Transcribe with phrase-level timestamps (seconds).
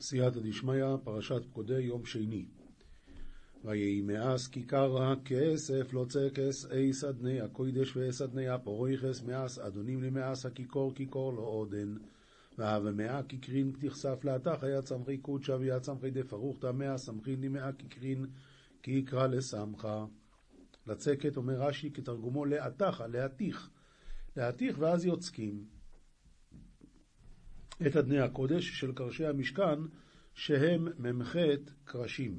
[0.00, 2.46] סייעתא דשמיא, פרשת פקודי, יום שני.
[3.64, 10.94] ויהי מאז כיכר הכסף לא צקס אי סדני הקוידש וסדני הפורויכס מאז אדונים למאס הכיכור
[10.94, 11.94] כיכור לא עודן.
[12.58, 18.26] והווה מאה כקרין תכסף לאתך היה צמחי קודשא ויה צמחי דפרוכתא מאה סמכין למאה כקרין
[18.82, 20.06] כי יקרא לסמכה.
[20.86, 23.70] לצקת אומר רש"י כתרגומו לאתך, להתיך.
[24.36, 25.73] להתיך ואז יוצקים.
[27.86, 29.78] את אדני הקודש של קרשי המשכן,
[30.34, 31.36] שהם מ"ח
[31.84, 32.38] קרשים.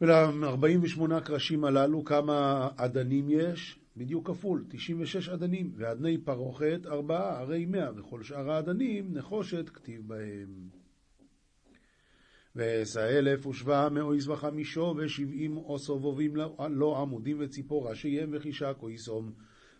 [0.00, 3.78] ול-48 קרשים הללו כמה אדנים יש?
[3.96, 10.68] בדיוק כפול, 96 אדנים, ואדני פרוכת ארבעה, הרי מאה, וכל שאר האדנים נחושת כתיב בהם.
[12.56, 16.36] ועשה אלף ושבע מאויס וחמישו ושבעים או סובבים
[16.70, 19.32] לו עמודים וציפור ראשיהם וחישה כויסום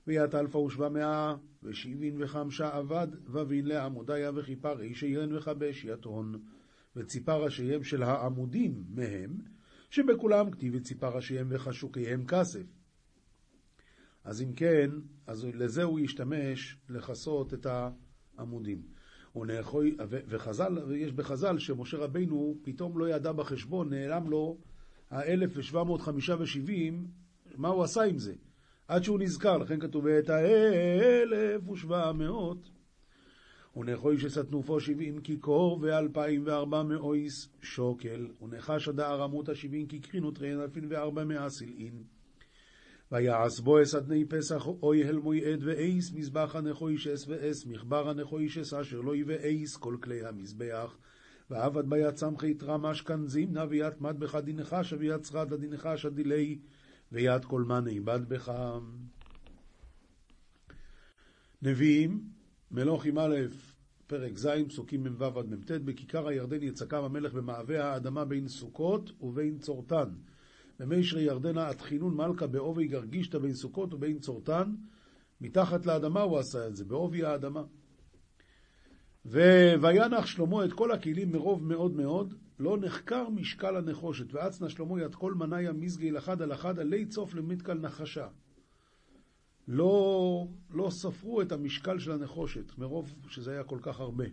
[0.06, 6.42] ויית אלפא ושבע מאה ושבעים וחמשה אבד ובין לעמודיה וכיפה רישיהן וכבש יתון
[6.96, 9.38] וציפה ראשיהם של העמודים מהם
[9.90, 12.66] שבכולם כתיב וציפה ראשיהם וחשוקיהם כסף
[14.24, 14.90] אז אם כן,
[15.26, 17.66] אז לזה הוא ישתמש לכסות את
[18.36, 18.82] העמודים.
[19.36, 24.58] ונאחוי, וחז"ל, ויש בחז"ל שמשה רבינו פתאום לא ידע בחשבון, נעלם לו
[25.10, 26.70] ה-1757,
[27.56, 28.34] מה הוא עשה עם זה?
[28.88, 31.94] עד שהוא נזכר, לכן כתוב את ה-1700.
[33.76, 40.84] ונאחוי שסתנופו שבעים כיכור ואלפיים וארבע מאויס שוקל, ונחש הדער עמותה שבעים כקרין וטריין אלפין
[40.88, 42.02] וארבע מאה סילאין.
[43.12, 49.00] ויעש בו אס אדני פסח אוי הל מויעד ואייס מזבח הנחוישס ואס מחבר הנחוישס אשר
[49.00, 50.96] לא יבאייס כל כלי המזבח
[51.50, 56.58] ועבד ביד סמכי תרמש כאן זימנה ויד מטבחה דינך שביד צרד דינך שדילי
[57.14, 58.52] ויד כל מני בך.
[61.62, 62.24] נביאים,
[62.70, 63.36] מלוכים א',
[64.06, 69.58] פרק ז', פסוקים מ"ו עד מ"ט, בכיכר הירדן יצקם המלך במעבה האדמה בין סוכות ובין
[69.58, 70.08] צורתן.
[70.78, 74.74] במישרי ירדנה אתחינון מלכה בעובי גרגישתא בין סוכות ובין צורתן,
[75.40, 77.62] מתחת לאדמה הוא עשה את זה, בעובי האדמה.
[79.24, 85.14] וינח שלמה את כל הכלים מרוב מאוד מאוד, לא נחקר משקל הנחושת, ואצנע שלמה יד
[85.14, 88.28] כל מניה מזגי לחד על אחד עלי צוף למתקל נחשה.
[89.68, 94.24] לא, לא ספרו את המשקל של הנחושת, מרוב שזה היה כל כך הרבה.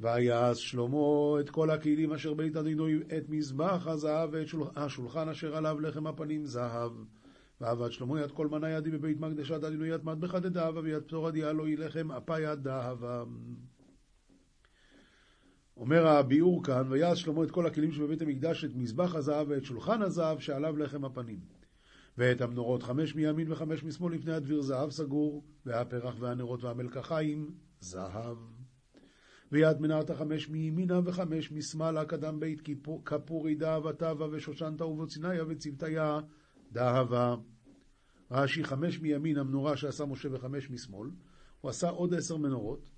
[0.00, 2.86] ויעש שלמה את כל הכלים אשר בית אדינו
[3.18, 4.46] את מזבח הזהב ואת
[4.76, 6.92] השולחן אשר עליו לחם הפנים זהב.
[7.60, 11.52] ועבד שלמה יד כל מנה ידי בבית מקדשת אדינו יד מטבח דדאבה ויד פטור עדיה
[11.52, 13.24] לא ילחם אפה יד דאבה.
[15.76, 20.02] אומר הביאור כאן, ויעש שלמה את כל הכלים שבבית המקדש, את מזבח הזהב ואת שולחן
[20.02, 21.40] הזהב שעליו לחם הפנים.
[22.18, 28.36] ואת המנורות חמש מימין וחמש משמאל לפני הדביר זהב סגור, והפרח והנרות והמלקחיים זהב.
[29.52, 32.62] ויד מנרת חמש מימינה וחמש משמאלה, קדם בית
[33.04, 36.20] כפורי דאבה טבה ושושנתה ובוציניה וצוותיה
[36.72, 37.36] דאבה.
[38.30, 41.10] רש"י חמש מימין המנורה שעשה משה וחמש משמאל,
[41.60, 42.88] הוא עשה עוד עשר מנורות,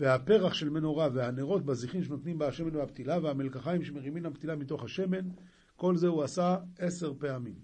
[0.00, 5.28] והפרח של מנורה והנרות בזיכין שנותנים בה השמן והפתילה, והמלקחיים שמרימים הפתילה מתוך השמן,
[5.76, 7.54] כל זה הוא עשה עשר פעמים.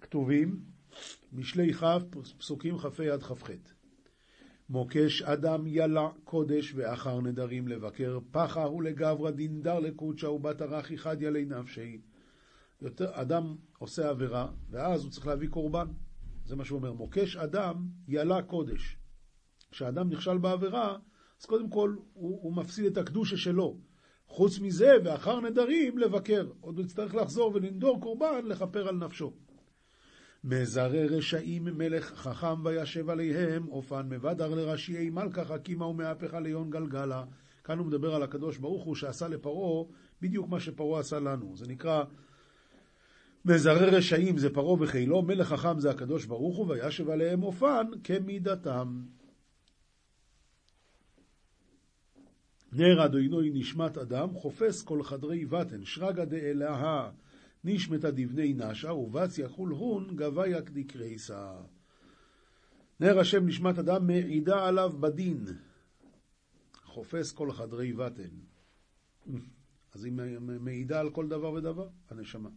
[0.00, 0.60] כתובים,
[1.32, 1.84] משלי כ',
[2.38, 3.50] פסוקים כ"ה עד כ"ח.
[4.70, 11.22] מוקש אדם ילע קודש ואחר נדרים לבקר פחה הוא לגברא דינדר לקודשא ובת ערך אחד
[11.22, 12.00] ילי נפשי.
[12.80, 15.86] יותר, אדם עושה עבירה, ואז הוא צריך להביא קורבן.
[16.48, 16.92] זה מה שהוא אומר.
[16.92, 17.74] מוקש אדם
[18.08, 18.96] ילע קודש.
[19.70, 20.96] כשאדם נכשל בעבירה,
[21.40, 23.78] אז קודם כל הוא, הוא מפסיד את הקדושה שלו.
[24.26, 26.46] חוץ מזה, ואחר נדרים, לבקר.
[26.60, 29.32] עוד יצטרך לחזור ולנדור קורבן, לכפר על נפשו.
[30.44, 37.24] מזרי רשעים מלך חכם וישב עליהם, אופן מבדר לראשיי מלכה חכימה ומהפכה ליון גלגלה.
[37.64, 39.84] כאן הוא מדבר על הקדוש ברוך הוא שעשה לפרעה
[40.20, 41.56] בדיוק מה שפרעה עשה לנו.
[41.56, 42.04] זה נקרא
[43.44, 49.02] מזרי רשעים זה פרעה וחילו, מלך חכם זה הקדוש ברוך הוא, וישב עליהם אופן כמידתם.
[52.72, 57.10] נר אדוני נשמת אדם, חופש כל חדרי בטן, שרגא דאלהה
[57.64, 61.52] נשמתא דבני נשא, ובץ יחול הון גבייק דקרייסא.
[63.00, 65.44] נר השם נשמת אדם מעידה עליו בדין,
[66.84, 68.30] חופש כל חדרי בטן.
[69.92, 72.48] אז היא מעידה על כל דבר ודבר, הנשמה.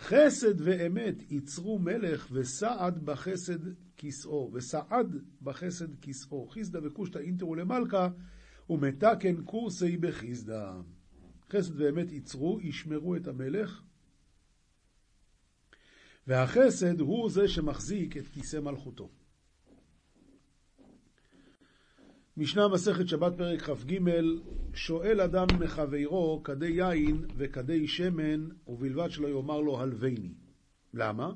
[0.00, 3.58] חסד ואמת יצרו מלך וסעד בחסד
[3.96, 6.48] כסאו, וסעד בחסד כסאו.
[6.48, 8.08] חיסדא וקושטא אינטרו למלכה,
[8.70, 10.72] ומתקן קורסי בחיסדא.
[11.52, 13.82] חסד ואמת יצרו, ישמרו את המלך,
[16.26, 19.10] והחסד הוא זה שמחזיק את כיסא מלכותו.
[22.38, 23.98] משנה מסכת שבת פרק כ"ג,
[24.74, 30.34] שואל אדם מחברו כדי יין וכדי שמן, ובלבד שלא יאמר לו הלוויני.
[30.94, 31.32] למה?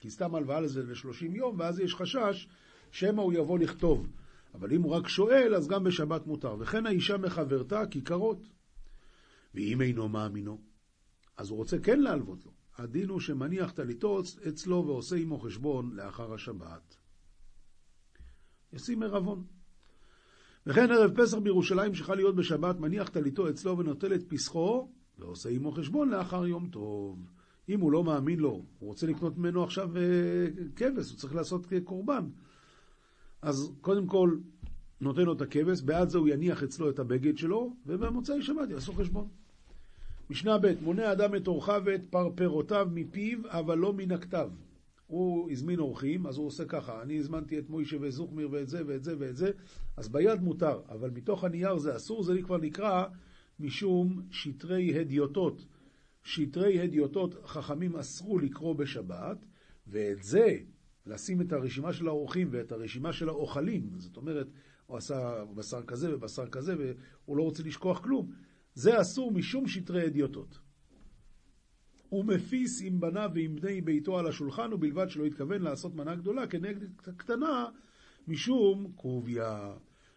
[0.00, 2.48] כי סתם הלוואה לזה ל-30 יום, ואז יש חשש
[2.90, 4.06] שמא הוא יבוא לכתוב.
[4.54, 6.56] אבל אם הוא רק שואל, אז גם בשבת מותר.
[6.60, 8.48] וכן האישה מחברתה כיכרות.
[9.54, 10.60] ואם אינו מאמינו,
[11.36, 12.52] אז הוא רוצה כן להלוות לו.
[12.76, 16.96] הדין הוא שמניח טליתו אצלו ועושה עמו חשבון לאחר השבת.
[18.72, 19.61] ישים ערבון.
[20.66, 24.88] וכן ערב פסח בירושלים שחל להיות בשבת, מניח טליתו אצלו ונוטל את פסחו,
[25.18, 27.18] ועושה עמו חשבון לאחר יום טוב.
[27.68, 30.02] אם הוא לא מאמין לו, הוא רוצה לקנות ממנו עכשיו אה,
[30.76, 32.28] כבש, הוא צריך לעשות קורבן.
[33.42, 34.36] אז קודם כל,
[35.00, 38.92] נותן לו את הכבש, בעד זה הוא יניח אצלו את הבגד שלו, ובמוצאי שבת יעשו
[38.92, 39.28] חשבון.
[40.30, 44.48] משנה ב' מונה אדם את אורחיו ואת פרפרותיו מפיו, אבל לא מן הכתב.
[45.06, 49.04] הוא הזמין אורחים, אז הוא עושה ככה, אני הזמנתי את מוישה וזוכמיר ואת זה ואת
[49.04, 49.50] זה ואת זה,
[49.96, 53.04] אז ביד מותר, אבל מתוך הנייר זה אסור, זה כבר נקרא
[53.60, 55.66] משום שטרי הדיוטות.
[56.22, 59.46] שטרי הדיוטות חכמים אסרו לקרוא בשבת,
[59.86, 60.56] ואת זה,
[61.06, 64.46] לשים את הרשימה של האורחים ואת הרשימה של האוכלים, זאת אומרת,
[64.86, 68.30] הוא עשה בשר כזה ובשר כזה, והוא לא רוצה לשכוח כלום,
[68.74, 70.58] זה אסור משום שטרי הדיוטות.
[72.12, 76.46] הוא מפיס עם בניו ועם בני ביתו על השולחן, ובלבד שלא התכוון לעשות מנה גדולה
[76.46, 77.66] כנגד קטנה,
[78.28, 79.72] משום קוביה.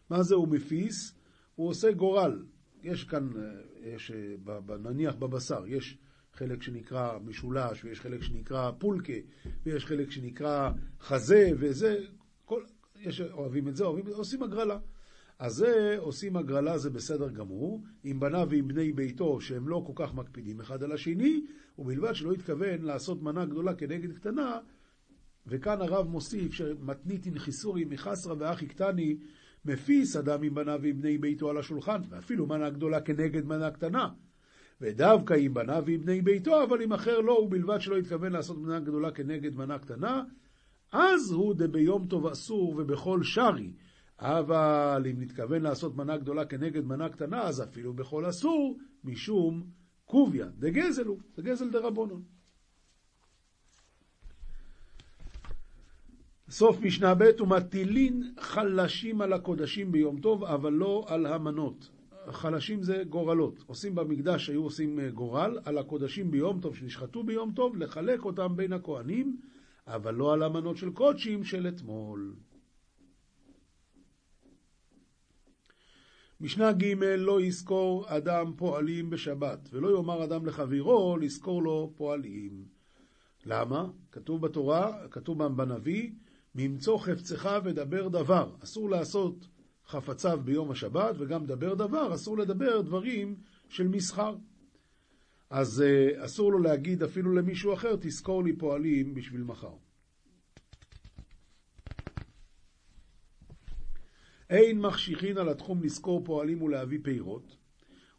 [0.09, 1.15] מה זה הוא מפיס?
[1.55, 2.45] הוא עושה גורל.
[2.83, 5.97] יש כאן, אה, יש, אה, נניח בבשר, יש
[6.33, 9.19] חלק שנקרא משולש, ויש חלק שנקרא פולקה,
[9.65, 11.97] ויש חלק שנקרא חזה, וזה,
[12.45, 12.63] כל,
[12.99, 14.77] יש, אוהבים את זה, אוהבים את זה, עושים הגרלה.
[15.39, 19.93] אז זה, עושים הגרלה זה בסדר גמור, עם בניו ועם בני ביתו שהם לא כל
[19.95, 21.45] כך מקפידים אחד על השני,
[21.77, 24.59] ובלבד שלא התכוון לעשות מנה גדולה כנגד קטנה,
[25.47, 29.17] וכאן הרב מוסיף שמתניתין חיסורי מחסרא ואחי קטני
[29.65, 34.09] מפיס אדם עם בניו ועם בני ביתו על השולחן, ואפילו מנה גדולה כנגד מנה קטנה.
[34.81, 38.79] ודווקא עם בניו ועם בני ביתו, אבל עם אחר לא, ובלבד שלא התכוון לעשות מנה
[38.79, 40.23] גדולה כנגד מנה קטנה,
[40.91, 43.73] אז הוא דביום טוב אסור ובכל שרי.
[44.19, 49.63] אבל אם נתכוון לעשות מנה גדולה כנגד מנה קטנה, אז אפילו בכל אסור, משום
[50.05, 50.45] קוביה.
[50.59, 52.21] דגזל הוא, דגזל דרבונון.
[56.49, 61.89] סוף משנה ב' ומטילין חלשים על הקודשים ביום טוב, אבל לא על המנות.
[62.31, 63.63] חלשים זה גורלות.
[63.67, 68.55] עושים במקדש, היו עושים אה, גורל, על הקודשים ביום טוב שנשחטו ביום טוב, לחלק אותם
[68.55, 69.37] בין הכהנים,
[69.87, 72.33] אבל לא על המנות של קודשים של אתמול.
[76.41, 82.65] משנה ג' לא יזכור אדם פועלים בשבת, ולא יאמר אדם לחברו לזכור לו פועלים.
[83.45, 83.89] למה?
[84.11, 86.11] כתוב בתורה, כתוב בנביא,
[86.55, 88.55] ממצוא חפצך ודבר דבר.
[88.63, 89.47] אסור לעשות
[89.87, 93.35] חפציו ביום השבת, וגם דבר דבר, אסור לדבר דברים
[93.69, 94.35] של מסחר.
[95.49, 99.75] אז uh, אסור לו להגיד אפילו למישהו אחר, תזכור לי פועלים בשביל מחר.
[104.49, 107.57] אין מחשיכין על התחום לזכור פועלים ולהביא פירות.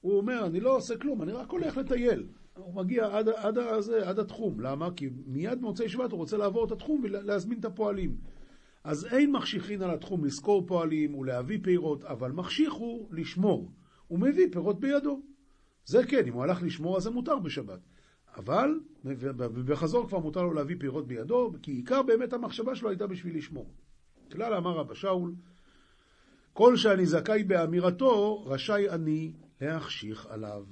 [0.00, 2.26] הוא אומר, אני לא עושה כלום, אני רק הולך לטייל.
[2.56, 4.60] הוא מגיע עד, עד, עד, עד התחום.
[4.60, 4.88] למה?
[4.96, 8.16] כי מיד במוצאי שבת הוא רוצה לעבור את התחום ולהזמין את הפועלים.
[8.84, 13.72] אז אין מחשיכין על התחום לזכור פועלים ולהביא פירות, אבל מחשיך הוא לשמור.
[14.08, 15.20] הוא מביא פירות בידו.
[15.84, 17.80] זה כן, אם הוא הלך לשמור אז זה מותר בשבת.
[18.36, 18.80] אבל
[19.66, 23.74] בחזור כבר מותר לו להביא פירות בידו, כי עיקר באמת המחשבה שלו הייתה בשביל לשמור.
[24.32, 25.34] כלל אמר רבא שאול,
[26.56, 30.64] כל שאני זכאי באמירתו, רשאי אני להחשיך עליו.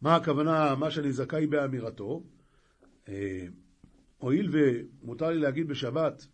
[0.00, 2.22] מה הכוונה, מה שאני זכאי באמירתו?
[3.08, 3.46] אה,
[4.18, 6.26] הואיל ומותר לי להגיד בשבת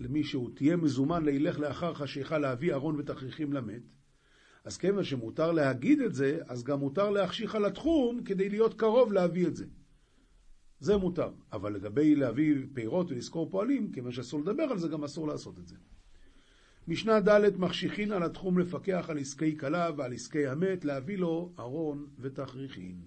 [0.00, 3.82] למישהו, תהיה מזומן לילך לאחר חשיכה להביא ארון ותכריכים למת,
[4.64, 9.12] אז כיוון שמותר להגיד את זה, אז גם מותר להחשיך על התחום כדי להיות קרוב
[9.12, 9.64] להביא את זה.
[10.80, 11.30] זה מותר.
[11.52, 15.68] אבל לגבי להביא פירות ולזכור פועלים, כיוון שאסור לדבר על זה, גם אסור לעשות את
[15.68, 15.76] זה.
[16.88, 22.06] משנה ד' מחשיכין על התחום לפקח על עסקי כלה ועל עסקי המת, להביא לו ארון
[22.18, 23.00] ותכריכין.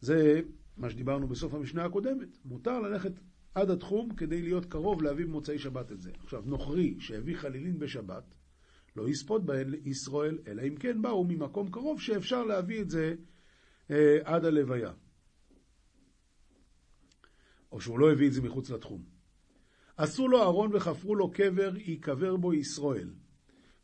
[0.00, 0.40] זה
[0.76, 2.38] מה שדיברנו בסוף המשנה הקודמת.
[2.44, 3.12] מותר ללכת
[3.54, 6.10] עד התחום כדי להיות קרוב להביא במוצאי שבת את זה.
[6.22, 8.34] עכשיו, נוכרי שהביא חלילין בשבת,
[8.96, 13.14] לא יספוט בהן ישראל, אלא אם כן באו ממקום קרוב שאפשר להביא את זה
[13.90, 14.92] אה, עד הלוויה.
[17.72, 19.15] או שהוא לא הביא את זה מחוץ לתחום.
[19.96, 23.10] עשו לו ארון וחפרו לו קבר, ייקבר בו ישראל.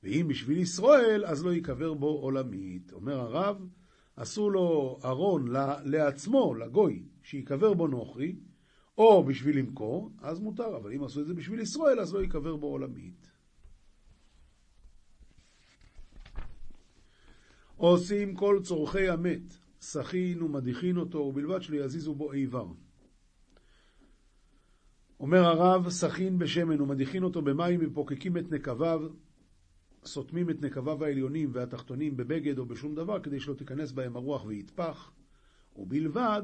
[0.02, 2.92] ואם בשביל ישראל, אז לא ייקבר בו עולמית.
[2.92, 3.68] אומר הרב,
[4.16, 5.46] עשו לו ארון
[5.84, 8.36] לעצמו, לגוי, שיקבר בו נוכרי,
[8.98, 12.56] או בשביל למכור, אז מותר, אבל אם עשו את זה בשביל ישראל, אז לא ייקבר
[12.56, 13.30] בו עולמית.
[17.76, 22.66] עושים כל צורכי המת, שכין ומדיחין אותו, ובלבד שלא יזיזו בו איבר.
[25.22, 29.00] אומר הרב, סכין בשמן ומדיחין אותו במים ופוקקים את נקביו,
[30.04, 35.12] סותמים את נקביו העליונים והתחתונים בבגד או בשום דבר, כדי שלא תיכנס בהם הרוח ויטפח,
[35.76, 36.42] ובלבד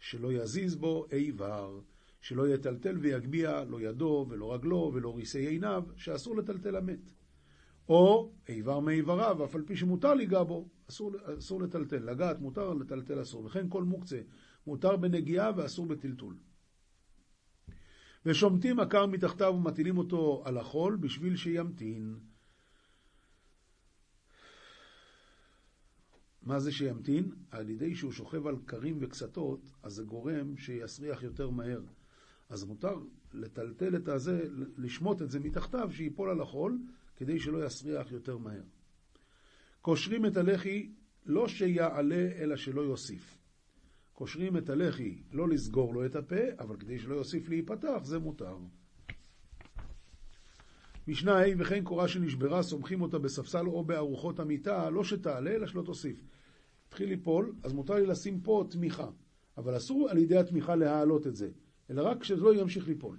[0.00, 1.80] שלא יזיז בו איבר,
[2.20, 7.12] שלא יטלטל ויגביה לא ידו ולא רגלו ולא ריסי עיניו, שאסור לטלטל המת.
[7.88, 12.10] או איבר מאיבריו, אף על פי שמותר ליגע בו, אסור, אסור לטלטל.
[12.10, 13.44] לגעת מותר, לטלטל אסור.
[13.44, 14.20] וכן כל מוקצה
[14.66, 16.34] מותר בנגיעה ואסור בטלטול.
[18.26, 22.16] ושומטים עקר מתחתיו ומטילים אותו על החול בשביל שימתין.
[26.42, 27.32] מה זה שימתין?
[27.50, 31.82] על ידי שהוא שוכב על קרים וקסתות, אז זה גורם שיסריח יותר מהר.
[32.48, 32.94] אז מותר
[33.32, 34.42] לטלטל את הזה,
[34.78, 36.78] לשמוט את זה מתחתיו, שייפול על החול,
[37.16, 38.62] כדי שלא יסריח יותר מהר.
[39.82, 40.92] קושרים את הלחי
[41.26, 43.41] לא שיעלה, אלא שלא יוסיף.
[44.22, 48.56] קושרים את הלחי לא לסגור לו את הפה, אבל כדי שלא יוסיף להיפתח, זה מותר.
[51.08, 55.82] משנה ה' וכן קורה שנשברה, סומכים אותה בספסל או בארוחות המיטה, לא שתעלה, אלא שלא
[55.82, 56.24] תוסיף.
[56.88, 59.10] התחיל ליפול, אז מותר לי לשים פה תמיכה,
[59.56, 61.50] אבל אסור על ידי התמיכה להעלות את זה,
[61.90, 63.16] אלא רק שזה לא ימשיך ליפול.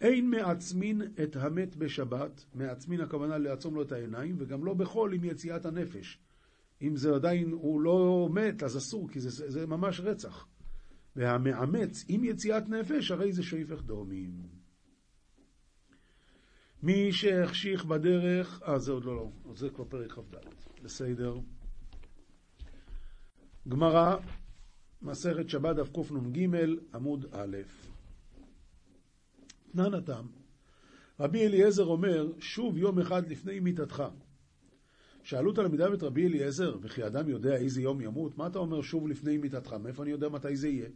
[0.00, 5.24] אין מעצמין את המת בשבת, מעצמין הכוונה לעצום לו את העיניים, וגם לא בחול עם
[5.24, 6.18] יציאת הנפש.
[6.86, 10.46] אם זה עדיין, הוא לא מת, אז אסור, כי זה, זה, ממש רצח.
[11.16, 14.42] והמאמץ עם יציאת נפש, הרי זה שופך דומים.
[16.82, 20.36] מי שהחשיך בדרך, אה, זה עוד לא, לא, זה כבר פרק כ"ד.
[20.82, 21.38] בסדר.
[23.68, 24.16] גמרא,
[25.02, 26.46] מסכת שבת דף קנ"ג,
[26.94, 27.56] עמוד א'.
[29.72, 30.26] תנן התם,
[31.20, 34.02] רבי אליעזר אומר, שוב יום אחד לפני מיתתך.
[35.24, 39.08] שאלו תלמידיו את רבי אליעזר, וכי אדם יודע איזה יום ימות, מה אתה אומר שוב
[39.08, 39.72] לפני מיתתך?
[39.72, 40.88] מאיפה אני יודע מתי זה יהיה?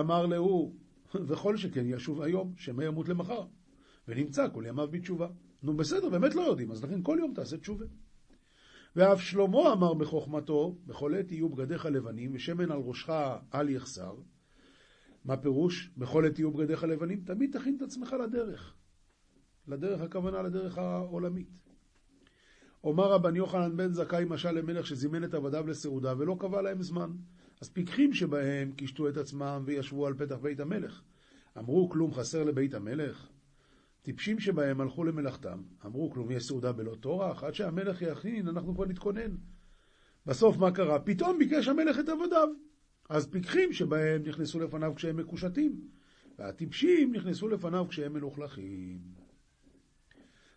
[0.00, 0.74] אמר להוא,
[1.14, 3.46] וכל שכן ישוב היום, שמא ימות למחר,
[4.08, 5.28] ונמצא כל ימיו בתשובה.
[5.62, 7.86] נו בסדר, באמת לא יודעים, אז לכן כל יום תעשה תשובה.
[8.96, 13.10] ואף שלמה אמר בחוכמתו, בכל עת יהיו בגדיך לבנים, ושמן על ראשך
[13.54, 14.14] אל יחסר.
[15.24, 15.90] מה פירוש?
[15.96, 17.22] בכל עת יהיו בגדיך לבנים?
[17.26, 18.74] תמיד תכין את עצמך לדרך.
[19.68, 21.67] לדרך הכוונה לדרך העולמית.
[22.84, 27.10] אומר רבן יוחנן בן זכאי משל למלך שזימן את עבדיו לסעודה ולא קבע להם זמן.
[27.60, 31.02] אז פיקחים שבהם קישטו את עצמם וישבו על פתח בית המלך.
[31.58, 33.28] אמרו כלום חסר לבית המלך?
[34.02, 38.84] טיפשים שבהם הלכו למלאכתם, אמרו כלום יש סעודה בלא טורח, עד שהמלך יכין אנחנו כבר
[38.84, 39.36] נתכונן.
[40.26, 40.98] בסוף מה קרה?
[40.98, 42.48] פתאום ביקש המלך את עבדיו.
[43.08, 45.80] אז פיקחים שבהם נכנסו לפניו כשהם מקושטים,
[46.38, 49.17] והטיפשים נכנסו לפניו כשהם מלוכלכים.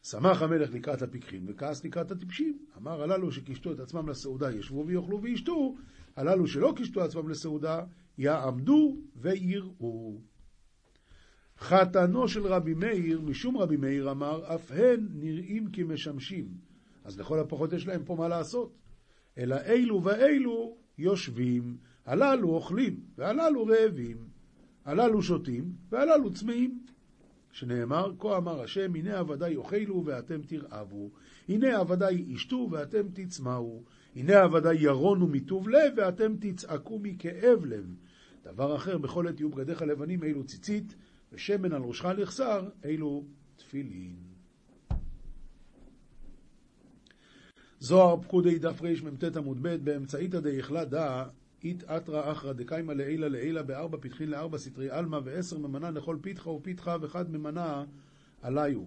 [0.04, 2.58] שמח המלך לקראת הפיקחים וכעס לקראת הטיפשים.
[2.78, 5.76] אמר הללו שקישטו את עצמם לסעודה ישבו ויאכלו וישתו,
[6.16, 7.84] הללו שלא קישטו עצמם לסעודה
[8.18, 10.22] יעמדו ויראו.
[11.60, 16.48] חתנו של רבי מאיר, משום רבי מאיר אמר, אף הן נראים כמשמשים.
[17.04, 18.78] אז לכל הפחות יש להם פה מה לעשות.
[19.38, 24.18] אלא אלו ואלו יושבים, הללו אוכלים, והללו רעבים,
[24.86, 26.80] הללו שותים, והללו צמאים.
[27.52, 31.10] שנאמר, כה אמר השם, הנה עבדי יאכלו ואתם תרעבו,
[31.50, 33.84] הנה עבדי ישתו ואתם תצמאו,
[34.16, 37.96] הנה עבדי ירונו מטוב לב ואתם תצעקו מכאב לב.
[38.44, 40.96] דבר אחר, בכל עת יהיו בגדיך לבנים, אילו ציצית,
[41.34, 43.24] ושמן על ראשך לכסר, אילו
[43.56, 44.16] תפילין.
[47.80, 51.26] זוהר פקודי דף רמ"ט עמוד ב' באמצעיתא דאיכלה דא
[51.64, 56.50] אית אתרא אחרא דקיימא לעילה לעילה בארבע פתחין לארבע סטרי עלמא ועשר ממנה לכל פיתחה
[56.50, 57.84] ופיתחה ואחד ממנה
[58.42, 58.82] עליו.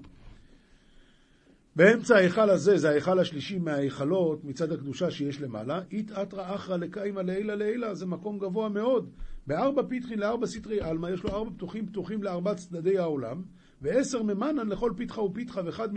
[1.77, 7.21] באמצע ההיכל הזה, זה ההיכל השלישי מההיכלות מצד הקדושה שיש למעלה, אית אתרא אחרא לקיימא
[7.21, 9.11] לעילה לעילה, זה מקום גבוה מאוד.
[9.47, 13.43] בארבע פיתחין לארבע סטרי עלמא, יש לו ארבע פתוחים פתוחים לארבע צדדי העולם,
[13.83, 15.89] ועשר ממנן לכל פיתחה ופיתחה ואחד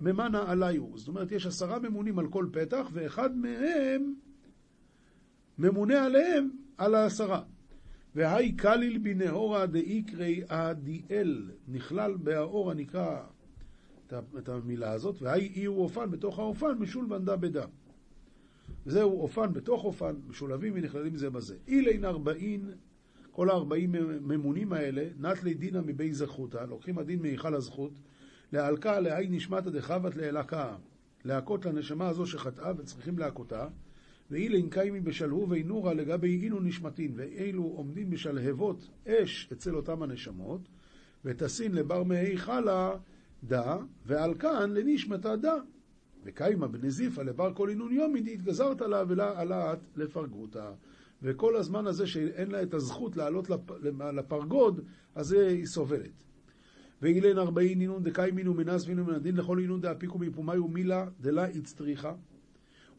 [0.00, 0.82] ממנה עליו.
[0.94, 4.14] זאת אומרת, יש עשרה ממונים על כל פתח, ואחד מהם
[5.58, 7.42] ממונה עליהם על העשרה.
[8.14, 13.20] והי קליל בנהורה דאיקרי אדיאל, נכלל בהאור הנקרא
[14.38, 17.64] את המילה הזאת, והי אי הוא אופן בתוך האופן משול בנדה בדה.
[18.86, 21.56] זהו אופן בתוך אופן, משולבים ונכללים זה בזה.
[21.68, 22.70] אילין ארבעין,
[23.30, 27.92] כל הארבעים ממונים האלה, נטלי דינא מבי זכותא, לוקחים הדין מהיכל הזכות,
[28.52, 30.76] להלקה להי נשמתא דחבת להלקה,
[31.24, 33.66] להכות לנשמה הזו שחטאה וצריכים להכותה,
[34.30, 40.60] ואילין קיימי בשלהו ואינורה לגבי אינו נשמתין, ואילו עומדים בשלהבות אש אצל אותם הנשמות,
[41.24, 42.96] ותסין לבר מהי חלה
[43.44, 45.54] דה, ועל כאן לנשמתה דה.
[46.24, 50.72] וקיימה בנזיפה לבר כל עינון יומי, התגזרת לה ולעלת לפרגותה.
[51.22, 53.60] וכל הזמן הזה שאין לה את הזכות לעלות לפ...
[54.14, 54.80] לפרגוד,
[55.14, 56.24] אז היא סובלת.
[57.02, 62.14] ואילן ארבעין אינון דקיימינו מנזבינו מנדין לכל אינון דאפיקו מפומאי ומילה דלה איצטריכה.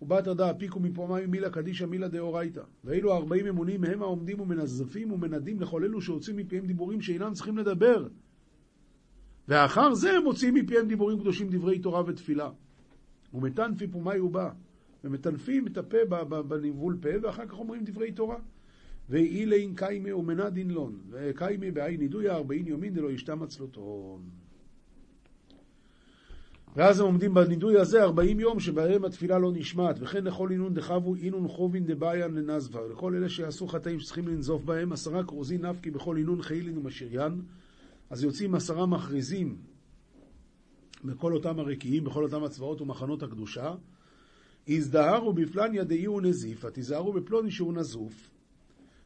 [0.06, 2.62] ובתר דא אפיקו מפומאי ומילה קדישא מילה דאורייתא.
[2.84, 8.08] ואילו ארבעים אמונים הם העומדים ומנזפים ומנדים לכל אלו שהוצאים מפיהם דיבורים שאינם צריכים לדבר.
[9.48, 12.50] ואחר זה הם מוציאים מפיהם דיבורים קדושים דברי תורה ותפילה.
[13.34, 14.50] ומתנפי פומאי ובא.
[15.04, 15.98] ומטנפים את הפה
[16.48, 18.38] בניבול פה, ואחר כך אומרים דברי תורה.
[19.10, 24.45] ואילין קיימי ומנדין לון, וקיימי בעין נידויה ארבעין יומין דלא ישתמץ לו טון.
[26.76, 31.16] ואז הם עומדים בנידוי הזה ארבעים יום שבהם התפילה לא נשמעת, וכן לכל אינון דחבו
[31.16, 36.18] אינון חובין דבעיין לנזבה, ולכל אלה שיעשו חטאים שצריכים לנזוף בהם, עשרה כרוזין נפקי בכל
[36.18, 37.42] אינון חיילין ומשריין,
[38.10, 39.58] אז יוצאים עשרה מכריזים
[41.04, 43.74] בכל אותם הרקיעים, בכל אותם הצבאות ומחנות הקדושה,
[44.68, 48.32] הזדהרו בפלניה דאי הוא נזיפה, תיזהרו בפלוני שהוא נזוף.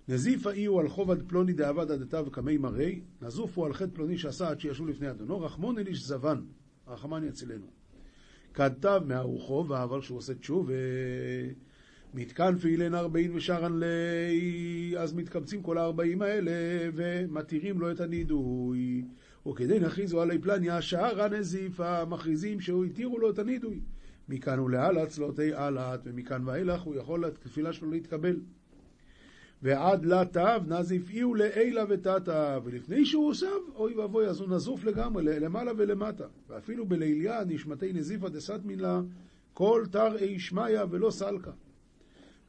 [0.08, 4.18] נזיפה אי הוא על חובד פלוני דאבד עדתה וקמי מרי, נזוף הוא על חטא פלוני
[4.18, 6.42] שעשה עד שישוב לפני אדונו, רחמון אל איש זבן,
[6.90, 7.66] רחמן יצילנו.
[8.54, 10.70] כתב מהרוחו ואבל שהוא עושה תשוב,
[12.14, 16.52] מתקן פעילן ארבעים ושרן לי, אז מתקבצים כל הארבעים האלה
[16.94, 19.06] ומתירים לו את הנידוי.
[19.48, 23.80] וכדי נכריזו עלי פלניה, שערה נזיפה, מכריזים שהוא התירו לו את הנידוי.
[24.30, 28.40] מכאן ולהלאה צלותי עלת, ומכאן ואילך הוא יכול התפילה שלו להתקבל.
[29.62, 35.24] ועד לתו נזיף איהו לעילה ותתא, ולפני שהוא עושה, אוי ואבוי, אז הוא נזוף לגמרי,
[35.24, 36.28] למעלה ולמטה.
[36.50, 39.02] ואפילו בליליה נשמתי נזיפא דסתמין לה,
[39.54, 41.52] כל תר אי שמיא ולא סלקה.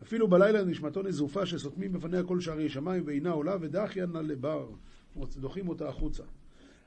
[0.02, 4.68] אפילו בלילה נשמתו נזופה שסותמים בפניה כל שערי שמיים ואינה עולה ודחיין לה לבר,
[5.36, 6.22] דוחים אותה החוצה.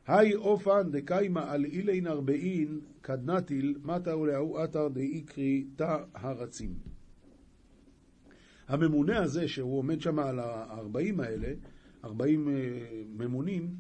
[0.08, 6.93] היי אופן דקיימה על אילין ארבעין קדנתיל מטה ולאו אתר דאיקרי תא הרצים.
[8.74, 11.48] הממונה הזה, שהוא עומד שם על הארבעים האלה,
[12.04, 12.54] ארבעים אה,
[13.18, 13.76] ממונים,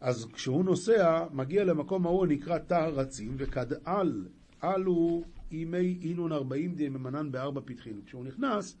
[0.00, 4.24] אז כשהוא נוסע, מגיע למקום ההוא נקרא תא הרצים, וכדעל,
[4.60, 8.00] עלו ימי אינון ארבעים דממנן בארבע פתחין.
[8.06, 8.76] כשהוא נכנס,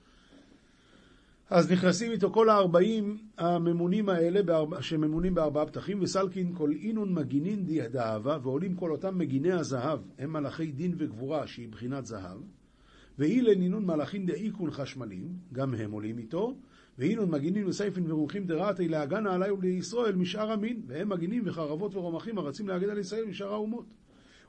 [1.50, 7.64] אז נכנסים איתו כל הארבעים הממונים האלה, בארבע, שממונים בארבעה פתחים, וסלקין כל אינון מגינין
[7.64, 12.38] די דאבה, ועולים כל אותם מגיני הזהב, הם מלאכי דין וגבורה, שהיא בחינת זהב,
[13.18, 16.54] ואילן אינון מלאכין דאיקון חשמלים, גם הם עולים איתו,
[16.98, 22.68] ואינון מגינין וסייפין ורוחים דרעתי להגנה עלי ולישראל משאר המין, והם מגינים וחרבות ורומחים הרצים
[22.68, 23.86] להגן על ישראל משאר האומות.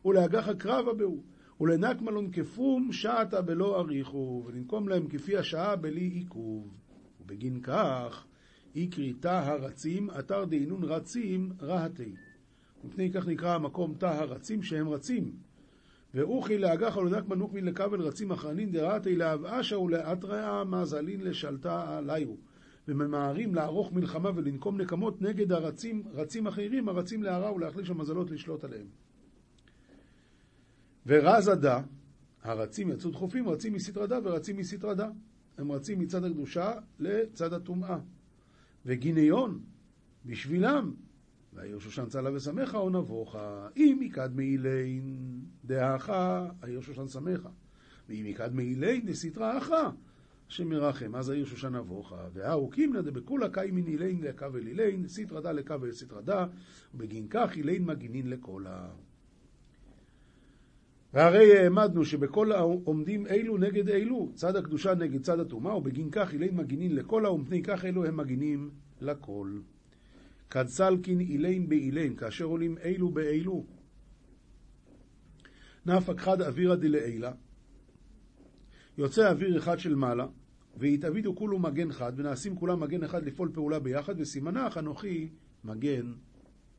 [0.06, 1.24] ולהגח הקרבה בהו,
[1.62, 6.78] ולנקמלון כפום שעתה בלא אריכו, ולנקום להם כפי השעה בלי עיכוב.
[7.22, 8.26] ובגין כך,
[8.76, 12.16] איקרי תא הרצים, אתר דהינון רצים רהתי.
[12.84, 15.32] מפני כך נקרא המקום תא הרצים שהם רצים.
[16.16, 22.36] ואוכי לאגח ולנק מנוקמין לקבל רצים אחרנין דרהתי לאבאשה ולאתראה מזלין לשלטה עליו.
[22.88, 28.88] וממהרים לערוך מלחמה ולנקום נקמות נגד הרצים, רצים אחרים הרצים להרע ולהחליש המזלות לשלוט עליהם.
[31.06, 31.82] ורזדה,
[32.44, 35.10] הרצים יצאו דחופים, רצים מסתרדה ורצים מסתרדה.
[35.58, 37.98] הם רצים מצד הקדושה לצד הטומאה.
[38.86, 39.60] וגיניון,
[40.26, 40.94] בשבילם,
[41.56, 47.50] והעיר שושן צלה ושמחה או נבוכה, אם יקד מעילין דאחה, העיר שושן שמחה.
[48.10, 49.90] ואם יקד מעילין דסתרא אחא,
[50.50, 52.28] השם ירחם, אז העיר שושן נבוכה.
[52.34, 56.46] והאו קימנא דבכולה קיימין אילין לקבל אילין, סתרא דא לקבל סתרא דא,
[56.94, 58.88] ובגין כך אילין מגינין לקולה.
[61.16, 66.50] והרי העמדנו שבכל העומדים אלו נגד אלו, צד הקדושה נגד צד הטומאה, ובגין כך אילי
[66.52, 68.70] מגינין לכל ומפני כך אלו הם מגינים
[69.02, 69.60] לכל.
[70.50, 73.66] כדסלקין אילין באילין, כאשר עולים אלו באלו.
[75.86, 77.32] נפק חד אווירא דלעילה,
[78.98, 80.28] יוצא אוויר אחד של מעלה,
[80.78, 85.30] והתאבידו כולו מגן חד, ונעשים כולם מגן אחד לפעול פעולה ביחד, וסימנך אנוכי
[85.64, 86.14] מגן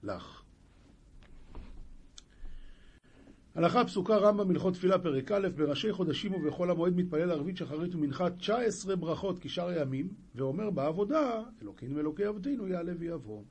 [0.03, 0.46] לך.
[3.57, 8.31] הלכה פסוקה רמב"ם הלכות תפילה פרק א', בראשי חודשים ובכל המועד מתפלל ערבית שחרית ומנחה
[8.31, 13.43] 19 ברכות כשאר הימים, ואומר בעבודה, אלוקינו אלוקי אבותינו יעלה ויבוא.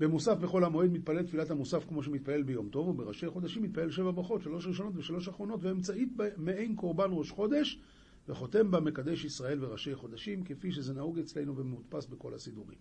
[0.00, 4.42] במוסף בכל המועד מתפלל תפילת המוסף כמו שמתפלל ביום טוב, ובראשי חודשים מתפלל שבע ברכות,
[4.42, 7.80] שלוש ראשונות ושלוש אחרונות, ואמצעית מעין קורבן ראש חודש,
[8.28, 12.78] וחותם בה מקדש ישראל וראשי חודשים, כפי שזה נהוג אצלנו ומודפס בכל הסידורים.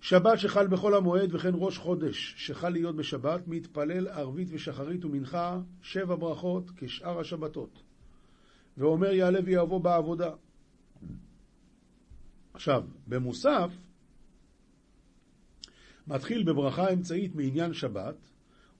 [0.00, 6.14] שבת שחל בחול המועד וכן ראש חודש שחל להיות בשבת, מתפלל ערבית ושחרית ומנחה שבע
[6.14, 7.82] ברכות כשאר השבתות.
[8.76, 10.30] ואומר יעלה ויבוא בעבודה.
[12.54, 13.70] עכשיו, במוסף,
[16.06, 18.16] מתחיל בברכה אמצעית מעניין שבת,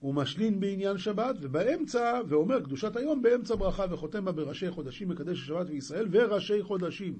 [0.00, 5.38] הוא משלין בעניין שבת, ובאמצע, ואומר קדושת היום באמצע ברכה, וחותם בה בראשי חודשים מקדש
[5.38, 7.18] שבת וישראל, וראשי חודשים.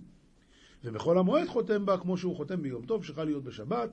[0.85, 3.91] ובכל המועד חותם בה כמו שהוא חותם ביום טוב, שחל להיות בשבת,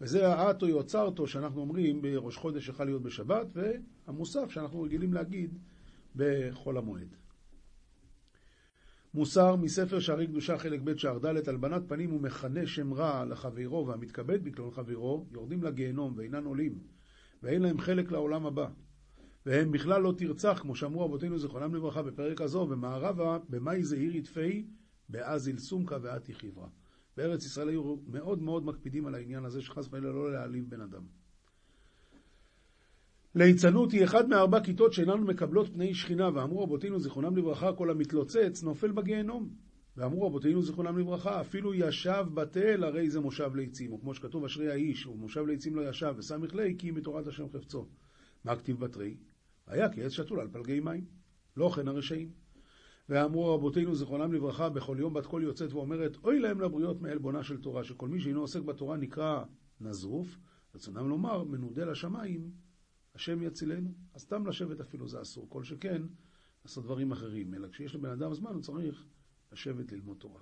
[0.00, 5.58] וזה האטו יוצרתו שאנחנו אומרים בראש חודש שחל להיות בשבת, והמוסף שאנחנו רגילים להגיד
[6.16, 7.14] בחול המועד.
[9.14, 14.44] מוסר מספר שערי קדושה חלק ב' שער ד' הלבנת פנים ומכנה שם רע לחברו והמתכבד
[14.44, 16.78] בקלון חברו יורדים לגיהנום ואינן עולים
[17.42, 18.68] ואין להם חלק לעולם הבא
[19.46, 24.66] והם בכלל לא תרצח כמו שאמרו אבותינו זכרונם לברכה בפרק הזו ומערבה במאי זעיר ידפי
[25.08, 26.68] באזיל סומקה ואתי חברה
[27.16, 31.06] בארץ ישראל היו מאוד מאוד מקפידים על העניין הזה שחס וחלילה לא להעליב בן אדם
[33.34, 38.62] ליצנות היא אחד מארבע כיתות שאינן מקבלות פני שכינה, ואמרו רבותינו זיכרונם לברכה, כל המתלוצץ
[38.62, 39.48] נופל בגיהנום.
[39.96, 44.70] ואמרו רבותינו זיכרונם לברכה, אפילו ישב בתל, הרי זה מושב ליצים, או כמו שכתוב אשרי
[44.70, 47.88] האיש, ומושב ליצים לא ישב, וסמיך ליה כי מתורת השם חפצו.
[48.44, 49.16] מה כתיב בתרי?
[49.66, 51.04] היה כי עץ שתול על פלגי מים,
[51.56, 52.43] לא כן הרשעים.
[53.08, 57.60] ואמרו רבותינו זיכרונם לברכה, בכל יום בת קול יוצאת ואומרת, אוי להם לבריות מעלבונה של
[57.60, 59.44] תורה, שכל מי שאינו עוסק בתורה נקרא
[59.80, 60.38] נזוף,
[60.74, 62.50] רצונם לומר, מנודה לשמיים
[63.14, 63.94] השם יצילנו.
[64.14, 66.02] אז סתם לשבת אפילו זה אסור, כל שכן
[66.64, 69.06] לעשות דברים אחרים, אלא כשיש לבן אדם זמן הוא צריך
[69.52, 70.40] לשבת ללמוד תורה.